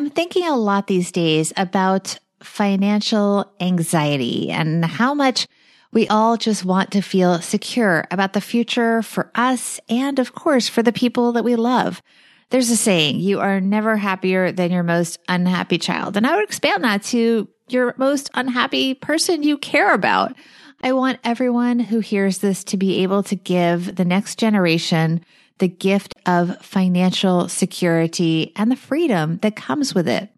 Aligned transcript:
I'm 0.00 0.08
thinking 0.08 0.46
a 0.46 0.56
lot 0.56 0.86
these 0.86 1.12
days 1.12 1.52
about 1.58 2.18
financial 2.42 3.52
anxiety 3.60 4.50
and 4.50 4.82
how 4.82 5.12
much 5.12 5.46
we 5.92 6.08
all 6.08 6.38
just 6.38 6.64
want 6.64 6.92
to 6.92 7.02
feel 7.02 7.42
secure 7.42 8.06
about 8.10 8.32
the 8.32 8.40
future 8.40 9.02
for 9.02 9.30
us 9.34 9.78
and 9.90 10.18
of 10.18 10.34
course 10.34 10.70
for 10.70 10.82
the 10.82 10.90
people 10.90 11.32
that 11.32 11.44
we 11.44 11.54
love. 11.54 12.00
There's 12.48 12.70
a 12.70 12.78
saying, 12.78 13.20
you 13.20 13.40
are 13.40 13.60
never 13.60 13.98
happier 13.98 14.50
than 14.50 14.72
your 14.72 14.84
most 14.84 15.18
unhappy 15.28 15.76
child. 15.76 16.16
And 16.16 16.26
I 16.26 16.34
would 16.34 16.44
expand 16.44 16.82
that 16.82 17.02
to 17.02 17.46
your 17.68 17.94
most 17.98 18.30
unhappy 18.32 18.94
person 18.94 19.42
you 19.42 19.58
care 19.58 19.92
about. 19.92 20.34
I 20.82 20.92
want 20.92 21.20
everyone 21.24 21.78
who 21.78 22.00
hears 22.00 22.38
this 22.38 22.64
to 22.64 22.78
be 22.78 23.02
able 23.02 23.22
to 23.24 23.36
give 23.36 23.96
the 23.96 24.06
next 24.06 24.38
generation 24.38 25.26
the 25.60 25.68
gift 25.68 26.14
of 26.26 26.60
financial 26.60 27.48
security 27.48 28.52
and 28.56 28.70
the 28.70 28.76
freedom 28.76 29.38
that 29.38 29.56
comes 29.56 29.94
with 29.94 30.08
it. 30.08 30.28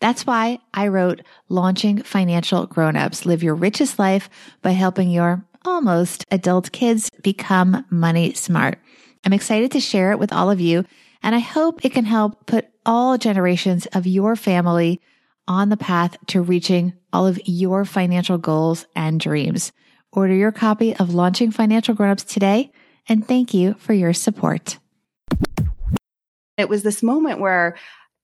That's 0.00 0.26
why 0.26 0.58
I 0.72 0.88
wrote 0.88 1.22
Launching 1.48 2.02
Financial 2.02 2.66
Grownups 2.66 3.26
Live 3.26 3.42
Your 3.42 3.54
Richest 3.54 3.98
Life 3.98 4.28
by 4.62 4.70
helping 4.70 5.10
your 5.10 5.44
almost 5.64 6.24
adult 6.30 6.70
kids 6.70 7.10
become 7.22 7.84
money 7.90 8.34
smart. 8.34 8.78
I'm 9.24 9.32
excited 9.32 9.72
to 9.72 9.80
share 9.80 10.12
it 10.12 10.18
with 10.18 10.32
all 10.32 10.50
of 10.50 10.60
you, 10.60 10.84
and 11.22 11.34
I 11.34 11.40
hope 11.40 11.84
it 11.84 11.92
can 11.92 12.04
help 12.04 12.46
put 12.46 12.68
all 12.84 13.18
generations 13.18 13.86
of 13.86 14.06
your 14.06 14.36
family 14.36 15.00
on 15.48 15.70
the 15.70 15.76
path 15.76 16.16
to 16.28 16.42
reaching 16.42 16.92
all 17.12 17.26
of 17.26 17.40
your 17.46 17.84
financial 17.84 18.38
goals 18.38 18.86
and 18.94 19.18
dreams. 19.18 19.72
Order 20.12 20.34
your 20.34 20.52
copy 20.52 20.94
of 20.94 21.14
Launching 21.14 21.50
Financial 21.50 21.94
Grownups 21.94 22.24
today, 22.24 22.70
and 23.08 23.26
thank 23.26 23.54
you 23.54 23.74
for 23.74 23.92
your 23.92 24.12
support. 24.12 24.78
It 26.56 26.68
was 26.68 26.82
this 26.82 27.02
moment 27.02 27.40
where 27.40 27.76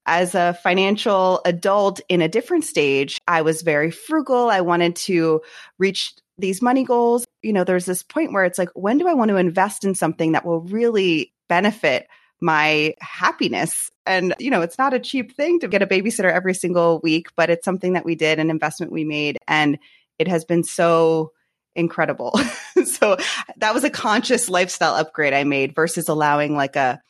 as 0.07 0.35
a 0.35 0.59
financial 0.63 1.41
adult 1.45 2.01
in 2.09 2.23
a 2.23 2.29
different 2.29 2.65
stage, 2.65 3.19
I 3.29 3.43
was 3.43 3.63
very 3.63 3.91
frugal. 3.91 4.51
I 4.51 4.63
wanted 4.63 4.97
to 4.97 5.43
reach 5.79 6.15
these 6.39 6.61
money 6.61 6.85
goals. 6.85 7.25
You 7.43 7.53
know, 7.53 7.65
there's 7.65 7.87
this 7.87 8.03
point 8.03 8.33
where 8.33 8.45
it's 8.45 8.59
like, 8.59 8.71
when 8.75 8.99
do 8.99 9.07
I 9.07 9.15
want 9.15 9.29
to 9.29 9.37
invest 9.37 9.85
in 9.85 9.95
something 9.95 10.33
that 10.33 10.45
will 10.45 10.61
really 10.63 11.33
benefit 11.49 12.09
my 12.41 12.95
happiness? 13.01 13.91
And, 14.07 14.35
you 14.41 14.51
know, 14.51 14.63
it's 14.63 14.79
not 14.79 14.95
a 14.95 14.99
cheap 14.99 15.37
thing 15.37 15.61
to 15.61 15.69
get 15.69 15.83
a 15.83 15.87
babysitter 15.87 16.33
every 16.33 16.55
single 16.55 17.01
week, 17.05 17.29
but 17.37 17.51
it's 17.51 17.65
something 17.65 17.93
that 17.93 18.05
we 18.05 18.17
did, 18.17 18.41
an 18.41 18.51
investment 18.51 18.91
we 18.91 19.05
made. 19.05 19.39
And 19.47 19.79
it 20.19 20.27
has 20.27 20.45
been 20.45 20.65
so 20.65 21.33
incredible. 21.75 22.39
so 22.85 23.17
that 23.57 23.75
was 23.75 23.85
a 23.85 23.91
conscious 23.91 24.49
lifestyle 24.49 24.95
upgrade 24.95 25.33
I 25.33 25.45
made 25.45 25.75
versus 25.75 26.09
allowing 26.09 26.57
like 26.57 26.77
a 26.77 27.01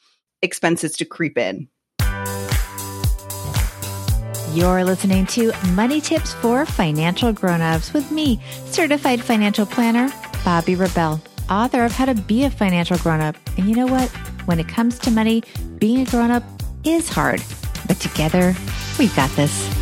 expenses 0.42 0.96
to 0.96 1.04
creep 1.04 1.38
in. 1.38 1.68
You're 4.52 4.84
listening 4.84 5.24
to 5.28 5.50
Money 5.72 6.00
Tips 6.02 6.34
for 6.34 6.66
Financial 6.66 7.32
Grownups 7.32 7.94
with 7.94 8.10
me, 8.10 8.38
certified 8.66 9.22
financial 9.22 9.64
planner, 9.64 10.08
Bobbi 10.44 10.78
Rebell, 10.78 11.22
author 11.48 11.84
of 11.84 11.92
How 11.92 12.04
to 12.04 12.14
Be 12.14 12.44
a 12.44 12.50
Financial 12.50 12.98
Grownup. 12.98 13.36
And 13.56 13.66
you 13.66 13.74
know 13.74 13.86
what? 13.86 14.10
When 14.44 14.60
it 14.60 14.68
comes 14.68 14.98
to 15.00 15.10
money, 15.10 15.42
being 15.78 16.00
a 16.00 16.10
grownup 16.10 16.42
is 16.84 17.08
hard, 17.08 17.42
but 17.88 17.98
together, 18.00 18.54
we've 18.98 19.14
got 19.16 19.30
this. 19.36 19.81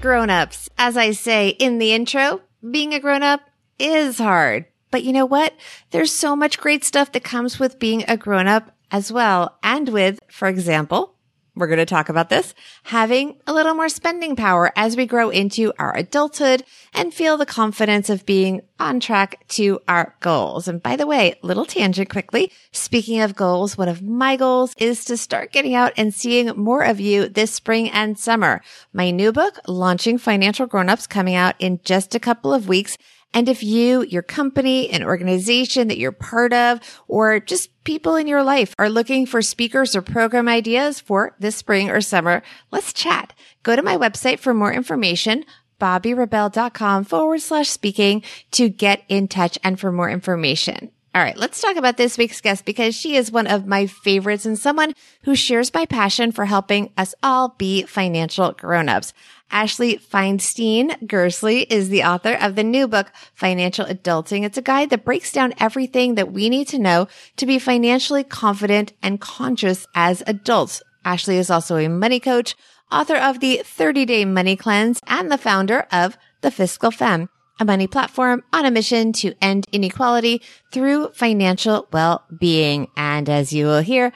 Grownups, 0.00 0.70
as 0.78 0.96
I 0.96 1.10
say 1.10 1.50
in 1.50 1.76
the 1.76 1.92
intro, 1.92 2.40
being 2.70 2.94
a 2.94 3.00
grownup 3.00 3.42
is 3.78 4.16
hard. 4.16 4.64
But 4.90 5.04
you 5.04 5.12
know 5.12 5.26
what? 5.26 5.52
There's 5.90 6.10
so 6.10 6.34
much 6.34 6.58
great 6.58 6.84
stuff 6.84 7.12
that 7.12 7.22
comes 7.22 7.58
with 7.58 7.78
being 7.78 8.04
a 8.08 8.16
grown 8.16 8.46
up 8.46 8.74
as 8.90 9.12
well. 9.12 9.58
And 9.62 9.90
with, 9.90 10.18
for 10.26 10.48
example, 10.48 11.16
we're 11.60 11.66
going 11.66 11.78
to 11.78 11.86
talk 11.86 12.08
about 12.08 12.30
this, 12.30 12.54
having 12.84 13.36
a 13.46 13.52
little 13.52 13.74
more 13.74 13.88
spending 13.88 14.34
power 14.34 14.72
as 14.74 14.96
we 14.96 15.06
grow 15.06 15.30
into 15.30 15.72
our 15.78 15.96
adulthood 15.96 16.64
and 16.94 17.14
feel 17.14 17.36
the 17.36 17.46
confidence 17.46 18.10
of 18.10 18.26
being 18.26 18.62
on 18.80 18.98
track 18.98 19.46
to 19.48 19.78
our 19.86 20.16
goals. 20.20 20.66
And 20.66 20.82
by 20.82 20.96
the 20.96 21.06
way, 21.06 21.34
little 21.42 21.66
tangent 21.66 22.08
quickly. 22.08 22.50
Speaking 22.72 23.20
of 23.20 23.36
goals, 23.36 23.76
one 23.76 23.88
of 23.88 24.02
my 24.02 24.36
goals 24.36 24.74
is 24.78 25.04
to 25.04 25.16
start 25.16 25.52
getting 25.52 25.74
out 25.74 25.92
and 25.96 26.14
seeing 26.14 26.48
more 26.56 26.82
of 26.82 26.98
you 26.98 27.28
this 27.28 27.52
spring 27.52 27.90
and 27.90 28.18
summer. 28.18 28.62
My 28.92 29.10
new 29.10 29.30
book, 29.30 29.58
Launching 29.68 30.18
Financial 30.18 30.66
Grownups, 30.66 31.06
coming 31.06 31.34
out 31.34 31.54
in 31.58 31.80
just 31.84 32.14
a 32.14 32.20
couple 32.20 32.54
of 32.54 32.68
weeks 32.68 32.96
and 33.32 33.48
if 33.48 33.62
you, 33.62 34.02
your 34.02 34.22
company, 34.22 34.90
an 34.90 35.04
organization 35.04 35.88
that 35.88 35.98
you're 35.98 36.12
part 36.12 36.52
of, 36.52 36.80
or 37.06 37.38
just 37.38 37.70
people 37.84 38.16
in 38.16 38.26
your 38.26 38.42
life 38.42 38.74
are 38.78 38.90
looking 38.90 39.24
for 39.24 39.40
speakers 39.40 39.94
or 39.94 40.02
program 40.02 40.48
ideas 40.48 40.98
for 41.00 41.36
this 41.38 41.56
spring 41.56 41.90
or 41.90 42.00
summer, 42.00 42.42
let's 42.70 42.92
chat. 42.92 43.32
Go 43.62 43.76
to 43.76 43.82
my 43.82 43.96
website 43.96 44.40
for 44.40 44.52
more 44.52 44.72
information, 44.72 45.44
bobbirebell.com 45.80 47.04
forward 47.04 47.40
slash 47.40 47.68
speaking 47.68 48.22
to 48.50 48.68
get 48.68 49.04
in 49.08 49.28
touch 49.28 49.58
and 49.62 49.78
for 49.78 49.92
more 49.92 50.10
information. 50.10 50.90
All 51.12 51.22
right, 51.22 51.36
let's 51.36 51.60
talk 51.60 51.74
about 51.74 51.96
this 51.96 52.16
week's 52.16 52.40
guest 52.40 52.64
because 52.64 52.94
she 52.94 53.16
is 53.16 53.32
one 53.32 53.48
of 53.48 53.66
my 53.66 53.86
favorites 53.86 54.46
and 54.46 54.56
someone 54.56 54.94
who 55.24 55.34
shares 55.34 55.74
my 55.74 55.84
passion 55.84 56.30
for 56.30 56.44
helping 56.44 56.92
us 56.96 57.16
all 57.20 57.56
be 57.58 57.82
financial 57.82 58.52
grown-ups. 58.52 59.12
Ashley 59.50 59.96
Feinstein 59.96 61.06
Gerstley 61.06 61.66
is 61.68 61.88
the 61.88 62.04
author 62.04 62.34
of 62.34 62.54
the 62.54 62.64
new 62.64 62.86
book, 62.86 63.10
Financial 63.34 63.84
Adulting. 63.84 64.44
It's 64.44 64.58
a 64.58 64.62
guide 64.62 64.90
that 64.90 65.04
breaks 65.04 65.32
down 65.32 65.54
everything 65.58 66.14
that 66.14 66.32
we 66.32 66.48
need 66.48 66.68
to 66.68 66.78
know 66.78 67.08
to 67.36 67.46
be 67.46 67.58
financially 67.58 68.24
confident 68.24 68.92
and 69.02 69.20
conscious 69.20 69.86
as 69.94 70.22
adults. 70.26 70.82
Ashley 71.04 71.38
is 71.38 71.50
also 71.50 71.76
a 71.76 71.88
money 71.88 72.20
coach, 72.20 72.54
author 72.92 73.16
of 73.16 73.40
the 73.40 73.62
30 73.64 74.04
day 74.04 74.24
money 74.24 74.56
cleanse 74.56 75.00
and 75.06 75.30
the 75.30 75.38
founder 75.38 75.86
of 75.92 76.16
the 76.42 76.50
Fiscal 76.50 76.90
Femme, 76.90 77.28
a 77.58 77.64
money 77.64 77.86
platform 77.86 78.42
on 78.52 78.64
a 78.64 78.70
mission 78.70 79.12
to 79.12 79.34
end 79.42 79.66
inequality 79.72 80.42
through 80.72 81.10
financial 81.10 81.88
well-being. 81.92 82.88
And 82.96 83.28
as 83.28 83.52
you 83.52 83.66
will 83.66 83.82
hear, 83.82 84.12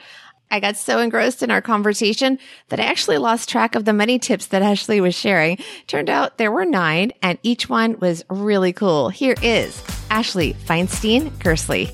I 0.51 0.59
got 0.59 0.77
so 0.77 0.99
engrossed 0.99 1.43
in 1.43 1.51
our 1.51 1.61
conversation 1.61 2.39
that 2.69 2.79
I 2.79 2.83
actually 2.83 3.17
lost 3.17 3.49
track 3.49 3.75
of 3.75 3.85
the 3.85 3.93
many 3.93 4.19
tips 4.19 4.47
that 4.47 4.61
Ashley 4.61 5.01
was 5.01 5.15
sharing. 5.15 5.57
Turned 5.87 6.09
out 6.09 6.37
there 6.37 6.51
were 6.51 6.65
nine 6.65 7.11
and 7.21 7.37
each 7.43 7.67
one 7.67 7.99
was 7.99 8.23
really 8.29 8.71
cool. 8.71 9.09
Here 9.09 9.35
is 9.41 9.81
Ashley 10.09 10.53
Feinstein 10.53 11.31
Gerstley. 11.39 11.91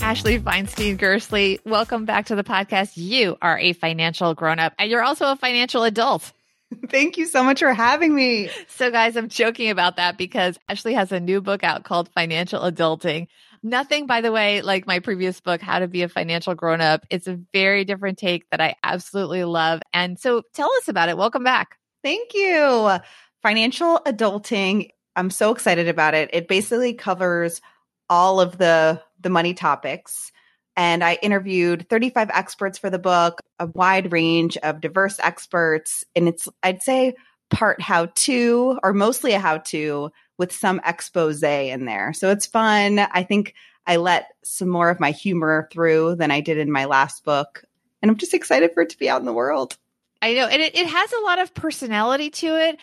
Ashley 0.00 0.38
Feinstein 0.38 0.96
Gerstley, 0.96 1.58
welcome 1.66 2.04
back 2.04 2.26
to 2.26 2.36
the 2.36 2.44
podcast. 2.44 2.92
You 2.94 3.36
are 3.42 3.58
a 3.58 3.72
financial 3.72 4.34
grown 4.34 4.58
up 4.58 4.72
and 4.78 4.90
you're 4.90 5.02
also 5.02 5.32
a 5.32 5.36
financial 5.36 5.84
adult. 5.84 6.32
Thank 6.88 7.16
you 7.16 7.26
so 7.26 7.42
much 7.42 7.60
for 7.60 7.72
having 7.72 8.14
me. 8.14 8.50
So, 8.68 8.90
guys, 8.90 9.16
I'm 9.16 9.28
joking 9.28 9.70
about 9.70 9.96
that 9.96 10.18
because 10.18 10.58
Ashley 10.68 10.94
has 10.94 11.12
a 11.12 11.20
new 11.20 11.40
book 11.40 11.64
out 11.64 11.84
called 11.84 12.10
Financial 12.10 12.60
Adulting. 12.60 13.28
Nothing, 13.62 14.06
by 14.06 14.20
the 14.20 14.32
way, 14.32 14.62
like 14.62 14.86
my 14.86 14.98
previous 14.98 15.40
book, 15.40 15.60
How 15.60 15.78
to 15.78 15.88
Be 15.88 16.02
a 16.02 16.08
Financial 16.08 16.54
Grown 16.54 16.80
Up. 16.80 17.06
It's 17.10 17.26
a 17.26 17.38
very 17.52 17.84
different 17.84 18.18
take 18.18 18.48
that 18.50 18.60
I 18.60 18.76
absolutely 18.82 19.44
love. 19.44 19.80
And 19.92 20.18
so 20.18 20.42
tell 20.54 20.70
us 20.78 20.88
about 20.88 21.08
it. 21.08 21.16
Welcome 21.16 21.44
back. 21.44 21.78
Thank 22.02 22.34
you. 22.34 22.98
Financial 23.42 24.00
adulting. 24.06 24.90
I'm 25.16 25.30
so 25.30 25.50
excited 25.50 25.88
about 25.88 26.14
it. 26.14 26.30
It 26.32 26.48
basically 26.48 26.94
covers 26.94 27.60
all 28.08 28.40
of 28.40 28.58
the 28.58 29.02
the 29.20 29.30
money 29.30 29.52
topics 29.52 30.32
and 30.76 31.02
I 31.02 31.14
interviewed 31.22 31.88
35 31.90 32.30
experts 32.32 32.78
for 32.78 32.88
the 32.88 33.00
book, 33.00 33.40
a 33.58 33.66
wide 33.66 34.12
range 34.12 34.56
of 34.58 34.80
diverse 34.80 35.18
experts 35.20 36.04
and 36.14 36.28
it's 36.28 36.48
I'd 36.62 36.82
say 36.82 37.14
part 37.50 37.80
how 37.80 38.06
to 38.06 38.78
or 38.82 38.92
mostly 38.92 39.32
a 39.32 39.40
how 39.40 39.58
to 39.58 40.10
with 40.38 40.52
some 40.52 40.80
expose 40.84 41.42
in 41.42 41.84
there. 41.84 42.12
So 42.12 42.30
it's 42.30 42.46
fun. 42.46 43.00
I 43.00 43.22
think 43.22 43.54
I 43.86 43.96
let 43.96 44.28
some 44.42 44.68
more 44.68 44.90
of 44.90 45.00
my 45.00 45.10
humor 45.10 45.68
through 45.72 46.16
than 46.16 46.30
I 46.30 46.40
did 46.40 46.58
in 46.58 46.70
my 46.70 46.84
last 46.84 47.24
book. 47.24 47.64
And 48.00 48.10
I'm 48.10 48.16
just 48.16 48.34
excited 48.34 48.72
for 48.72 48.82
it 48.82 48.90
to 48.90 48.98
be 48.98 49.10
out 49.10 49.20
in 49.20 49.26
the 49.26 49.32
world. 49.32 49.76
I 50.22 50.34
know. 50.34 50.46
And 50.46 50.62
it, 50.62 50.74
it 50.74 50.86
has 50.86 51.12
a 51.12 51.20
lot 51.20 51.38
of 51.38 51.54
personality 51.54 52.30
to 52.30 52.56
it. 52.56 52.78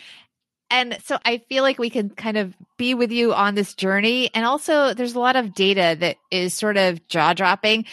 And 0.72 0.98
so 1.04 1.20
I 1.24 1.38
feel 1.38 1.64
like 1.64 1.78
we 1.78 1.90
can 1.90 2.10
kind 2.10 2.38
of 2.38 2.56
be 2.78 2.96
with 2.96 3.12
you 3.12 3.34
on 3.34 3.56
this 3.56 3.76
journey. 3.76 4.32
And 4.34 4.46
also, 4.46 4.94
there's 4.94 5.14
a 5.14 5.20
lot 5.20 5.36
of 5.36 5.54
data 5.54 5.96
that 6.00 6.18
is 6.32 6.54
sort 6.54 6.78
of 6.78 7.08
jaw 7.08 7.34
dropping. 7.34 7.86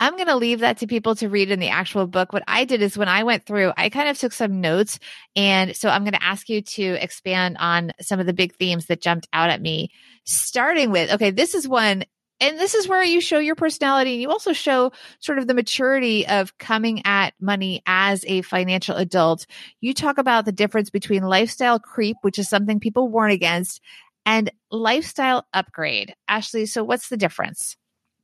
I'm 0.00 0.14
going 0.14 0.28
to 0.28 0.36
leave 0.36 0.60
that 0.60 0.78
to 0.78 0.86
people 0.86 1.16
to 1.16 1.28
read 1.28 1.50
in 1.50 1.58
the 1.58 1.70
actual 1.70 2.06
book. 2.06 2.32
What 2.32 2.44
I 2.46 2.64
did 2.64 2.82
is 2.82 2.96
when 2.96 3.08
I 3.08 3.24
went 3.24 3.46
through, 3.46 3.72
I 3.76 3.88
kind 3.88 4.08
of 4.08 4.16
took 4.16 4.32
some 4.32 4.60
notes. 4.60 5.00
And 5.34 5.74
so 5.76 5.88
I'm 5.88 6.04
going 6.04 6.12
to 6.12 6.22
ask 6.22 6.48
you 6.48 6.62
to 6.62 7.02
expand 7.02 7.56
on 7.58 7.92
some 8.00 8.20
of 8.20 8.26
the 8.26 8.32
big 8.32 8.54
themes 8.54 8.86
that 8.86 9.00
jumped 9.00 9.28
out 9.32 9.50
at 9.50 9.60
me, 9.60 9.90
starting 10.24 10.90
with, 10.90 11.12
okay, 11.12 11.30
this 11.30 11.54
is 11.54 11.66
one. 11.66 12.04
And 12.40 12.56
this 12.56 12.74
is 12.74 12.86
where 12.86 13.02
you 13.02 13.20
show 13.20 13.40
your 13.40 13.56
personality 13.56 14.12
and 14.12 14.22
you 14.22 14.30
also 14.30 14.52
show 14.52 14.92
sort 15.18 15.38
of 15.38 15.48
the 15.48 15.54
maturity 15.54 16.24
of 16.28 16.56
coming 16.58 17.02
at 17.04 17.34
money 17.40 17.82
as 17.84 18.24
a 18.28 18.42
financial 18.42 18.94
adult. 18.94 19.44
You 19.80 19.92
talk 19.92 20.18
about 20.18 20.44
the 20.44 20.52
difference 20.52 20.90
between 20.90 21.24
lifestyle 21.24 21.80
creep, 21.80 22.16
which 22.20 22.38
is 22.38 22.48
something 22.48 22.78
people 22.78 23.08
warn 23.08 23.32
against, 23.32 23.80
and 24.24 24.52
lifestyle 24.70 25.48
upgrade. 25.52 26.14
Ashley, 26.28 26.66
so 26.66 26.84
what's 26.84 27.08
the 27.08 27.16
difference? 27.16 27.77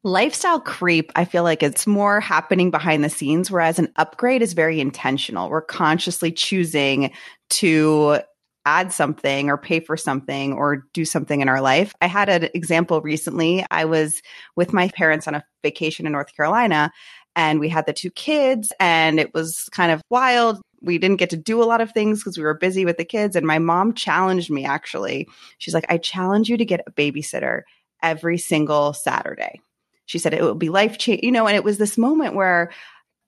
Lifestyle 0.07 0.61
creep, 0.61 1.11
I 1.17 1.25
feel 1.25 1.45
like 1.45 1.63
it's 1.63 1.87
more 1.87 2.21
happening 2.21 2.71
behind 2.71 3.03
the 3.03 3.09
scenes, 3.09 3.51
whereas 3.51 3.79
an 3.79 3.91
upgrade 3.97 4.43
is 4.43 4.53
very 4.53 4.79
intentional. 4.79 5.49
We're 5.49 5.63
consciously 5.63 6.31
choosing 6.31 7.11
to 7.51 8.19
add 8.67 8.93
something 8.93 9.49
or 9.49 9.57
pay 9.57 9.81
for 9.81 9.97
something 9.97 10.53
or 10.53 10.85
do 10.93 11.07
something 11.07 11.41
in 11.41 11.49
our 11.49 11.63
life. 11.63 11.95
I 12.03 12.07
had 12.07 12.29
an 12.29 12.51
example 12.53 13.01
recently. 13.01 13.65
I 13.71 13.87
was 13.87 14.21
with 14.57 14.75
my 14.75 14.89
parents 14.89 15.27
on 15.27 15.37
a 15.37 15.45
vacation 15.63 16.05
in 16.05 16.13
North 16.13 16.37
Carolina 16.37 16.93
and 17.35 17.59
we 17.59 17.71
had 17.71 17.87
the 17.87 17.95
two 17.95 18.11
kids 18.11 18.75
and 18.79 19.19
it 19.19 19.33
was 19.33 19.71
kind 19.73 19.91
of 19.91 20.03
wild. 20.11 20.61
We 20.83 20.99
didn't 20.99 21.17
get 21.17 21.31
to 21.31 21.39
do 21.39 21.63
a 21.63 21.65
lot 21.65 21.81
of 21.81 21.93
things 21.93 22.21
because 22.21 22.37
we 22.37 22.45
were 22.45 22.53
busy 22.53 22.85
with 22.85 22.99
the 22.99 23.07
kids. 23.07 23.37
And 23.37 23.47
my 23.47 23.59
mom 23.59 23.95
challenged 23.95 24.51
me 24.51 24.67
actually. 24.67 25.29
She's 25.57 25.73
like, 25.73 25.87
I 25.89 25.97
challenge 25.97 26.51
you 26.51 26.59
to 26.59 26.65
get 26.67 26.85
a 26.87 26.93
babysitter 26.93 27.63
every 28.03 28.37
single 28.37 28.93
Saturday. 28.93 29.63
She 30.07 30.19
said 30.19 30.35
it 30.35 30.43
would 30.43 30.59
be 30.59 30.69
life 30.69 30.99
changing, 30.99 31.25
you 31.25 31.33
know, 31.33 31.47
and 31.47 31.57
it 31.57 31.65
was 31.65 31.79
this 31.79 31.97
moment 31.97 32.35
where 32.35 32.71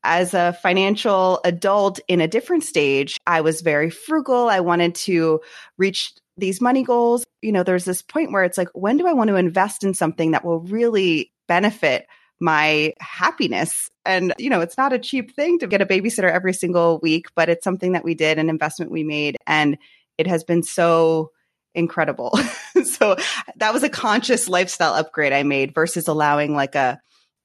as 0.04 0.34
a 0.34 0.56
financial 0.62 1.40
adult 1.44 1.98
in 2.06 2.20
a 2.20 2.28
different 2.28 2.62
stage, 2.62 3.18
I 3.26 3.40
was 3.40 3.60
very 3.60 3.90
frugal. 3.90 4.48
I 4.48 4.60
wanted 4.60 4.94
to 4.96 5.40
reach 5.78 6.12
these 6.36 6.60
money 6.60 6.84
goals. 6.84 7.24
You 7.42 7.50
know, 7.50 7.62
there's 7.62 7.84
this 7.84 8.02
point 8.02 8.30
where 8.30 8.44
it's 8.44 8.58
like, 8.58 8.68
when 8.72 8.98
do 8.98 9.06
I 9.06 9.14
want 9.14 9.28
to 9.28 9.36
invest 9.36 9.82
in 9.82 9.94
something 9.94 10.30
that 10.30 10.44
will 10.44 10.60
really 10.60 11.32
benefit 11.48 12.06
my 12.40 12.92
happiness? 13.00 13.90
And, 14.04 14.32
you 14.38 14.50
know, 14.50 14.60
it's 14.60 14.76
not 14.76 14.92
a 14.92 14.98
cheap 14.98 15.34
thing 15.34 15.58
to 15.58 15.66
get 15.66 15.82
a 15.82 15.86
babysitter 15.86 16.30
every 16.30 16.52
single 16.52 17.00
week, 17.02 17.26
but 17.34 17.48
it's 17.48 17.64
something 17.64 17.92
that 17.92 18.04
we 18.04 18.14
did, 18.14 18.38
an 18.38 18.48
investment 18.48 18.92
we 18.92 19.02
made. 19.02 19.36
And 19.46 19.78
it 20.18 20.26
has 20.26 20.44
been 20.44 20.62
so 20.62 21.32
incredible. 21.76 22.36
so 22.84 23.16
that 23.56 23.72
was 23.72 23.84
a 23.84 23.88
conscious 23.88 24.48
lifestyle 24.48 24.94
upgrade 24.94 25.32
I 25.32 25.44
made 25.44 25.74
versus 25.74 26.08
allowing 26.08 26.54
like 26.54 26.74
a 26.74 27.00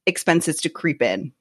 expenses 0.08 0.58
to 0.62 0.70
creep 0.70 1.02
in. 1.02 1.34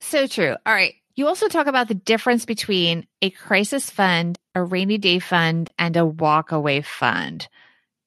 So 0.00 0.26
true. 0.26 0.56
All 0.64 0.72
right. 0.72 0.94
You 1.16 1.26
also 1.26 1.48
talk 1.48 1.66
about 1.66 1.88
the 1.88 1.94
difference 1.94 2.46
between 2.46 3.06
a 3.20 3.28
crisis 3.30 3.90
fund, 3.90 4.38
a 4.54 4.62
rainy 4.62 4.96
day 4.96 5.18
fund, 5.18 5.68
and 5.78 5.96
a 5.96 6.00
walkaway 6.00 6.82
fund. 6.82 7.46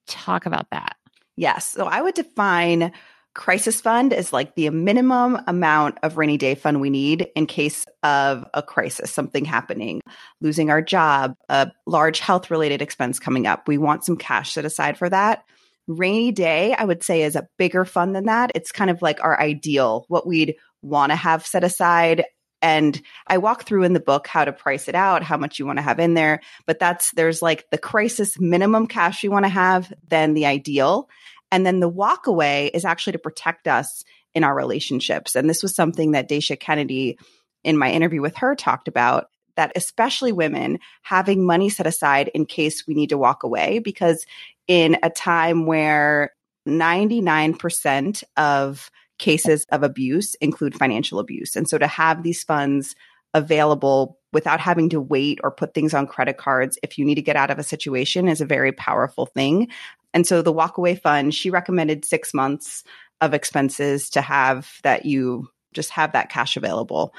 Talk 0.07 0.47
about 0.47 0.71
that. 0.71 0.95
Yes. 1.35 1.67
So 1.67 1.85
I 1.85 2.01
would 2.01 2.15
define 2.15 2.91
crisis 3.33 3.81
fund 3.81 4.13
is 4.13 4.31
like 4.31 4.56
the 4.56 4.69
minimum 4.69 5.39
amount 5.47 5.97
of 6.03 6.18
rainy 6.18 6.38
day 6.38 6.56
fund 6.56 6.80
we 6.80 6.89
need 6.89 7.27
in 7.35 7.45
case 7.47 7.85
of 8.03 8.45
a 8.53 8.62
crisis, 8.62 9.12
something 9.12 9.44
happening, 9.45 10.01
losing 10.39 10.69
our 10.69 10.81
job, 10.81 11.35
a 11.50 11.71
large 11.85 12.19
health 12.19 12.51
related 12.51 12.81
expense 12.81 13.19
coming 13.19 13.47
up. 13.47 13.68
We 13.68 13.77
want 13.77 14.03
some 14.03 14.18
cash 14.18 14.53
set 14.53 14.65
aside 14.65 14.97
for 14.97 15.09
that. 15.09 15.44
Rainy 15.88 16.31
day, 16.31 16.74
I 16.74 16.85
would 16.85 17.03
say, 17.03 17.24
is 17.24 17.35
a 17.35 17.47
bigger 17.57 17.85
fund 17.85 18.15
than 18.15 18.25
that. 18.25 18.51
It's 18.56 18.71
kind 18.71 18.89
of 18.89 19.01
like 19.01 19.24
our 19.24 19.39
ideal, 19.39 20.06
what 20.07 20.27
we'd 20.27 20.56
want 20.81 21.12
to 21.12 21.15
have 21.15 21.45
set 21.45 21.63
aside. 21.63 22.25
And 22.62 23.01
I 23.27 23.39
walk 23.39 23.63
through 23.63 23.83
in 23.83 23.91
the 23.91 24.00
book 24.00 24.25
how 24.25 24.45
to 24.45 24.53
price 24.53 24.88
it 24.88 24.95
out, 24.95 25.24
how 25.24 25.35
much 25.35 25.59
you 25.59 25.65
want 25.65 25.80
to 25.80 25.83
have 25.83 26.00
in 26.00 26.13
there. 26.13 26.39
But 26.65 26.80
that's, 26.80 27.12
there's 27.12 27.41
like 27.41 27.65
the 27.71 27.77
crisis 27.77 28.39
minimum 28.39 28.88
cash 28.88 29.24
you 29.24 29.31
want 29.31 29.44
to 29.44 29.50
have, 29.50 29.91
then 30.07 30.33
the 30.33 30.45
ideal. 30.45 31.09
And 31.53 31.67
then 31.67 31.81
the 31.81 31.88
walk 31.88 32.25
away 32.25 32.71
is 32.73 32.83
actually 32.83 33.13
to 33.13 33.19
protect 33.19 33.67
us 33.67 34.03
in 34.33 34.44
our 34.44 34.55
relationships. 34.55 35.35
And 35.35 35.47
this 35.47 35.61
was 35.61 35.75
something 35.75 36.13
that 36.13 36.27
Dacia 36.27 36.59
Kennedy, 36.59 37.19
in 37.63 37.77
my 37.77 37.91
interview 37.91 38.21
with 38.21 38.35
her, 38.38 38.55
talked 38.55 38.88
about 38.88 39.27
that 39.55 39.71
especially 39.75 40.31
women 40.31 40.79
having 41.03 41.45
money 41.45 41.69
set 41.69 41.85
aside 41.85 42.31
in 42.33 42.47
case 42.47 42.88
we 42.88 42.95
need 42.95 43.09
to 43.09 43.19
walk 43.19 43.44
away 43.44 43.77
because 43.77 44.25
in 44.67 44.97
a 45.03 45.11
time 45.11 45.67
where 45.67 46.31
99% 46.67 48.23
of 48.35 48.89
cases 49.19 49.63
of 49.69 49.83
abuse 49.83 50.33
include 50.41 50.73
financial 50.73 51.19
abuse. 51.19 51.56
And 51.56 51.69
so 51.69 51.77
to 51.77 51.85
have 51.85 52.23
these 52.23 52.44
funds 52.44 52.95
available 53.35 54.17
without 54.31 54.59
having 54.59 54.89
to 54.89 54.99
wait 54.99 55.39
or 55.44 55.51
put 55.51 55.75
things 55.75 55.94
on 55.94 56.07
credit 56.07 56.38
cards 56.38 56.79
if 56.81 56.97
you 56.97 57.06
need 57.06 57.15
to 57.15 57.21
get 57.21 57.35
out 57.35 57.51
of 57.51 57.59
a 57.59 57.63
situation 57.63 58.27
is 58.27 58.41
a 58.41 58.45
very 58.45 58.71
powerful 58.71 59.27
thing. 59.27 59.67
And 60.13 60.27
so 60.27 60.42
the 60.42 60.54
walkaway 60.54 61.00
fund, 61.00 61.33
she 61.33 61.50
recommended 61.50 62.06
six 62.06 62.33
months 62.33 62.83
of 63.21 63.33
expenses 63.33 64.10
to 64.12 64.21
have 64.21 64.69
that 64.83 65.06
you 65.06 65.50
just 65.74 65.89
have 65.92 66.13
that 66.13 66.30
cash 66.30 66.57
available 66.57 67.13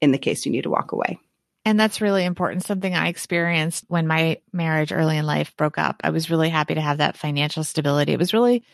in 0.00 0.10
the 0.10 0.18
case 0.18 0.44
you 0.44 0.52
need 0.52 0.62
to 0.62 0.70
walk 0.70 0.92
away. 0.92 1.18
And 1.64 1.80
that's 1.80 2.00
really 2.00 2.24
important. 2.24 2.64
Something 2.64 2.94
I 2.94 3.08
experienced 3.08 3.84
when 3.88 4.06
my 4.06 4.38
marriage 4.52 4.92
early 4.92 5.16
in 5.16 5.24
life 5.24 5.56
broke 5.56 5.78
up. 5.78 6.00
I 6.04 6.10
was 6.10 6.30
really 6.30 6.50
happy 6.50 6.74
to 6.74 6.80
have 6.80 6.98
that 6.98 7.16
financial 7.16 7.64
stability. 7.64 8.12
It 8.12 8.18
was 8.18 8.34
really, 8.34 8.64